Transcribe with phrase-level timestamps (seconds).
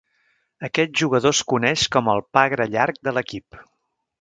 [0.67, 3.61] Aquest jugador es coneix com el pagre llarg de l"equip.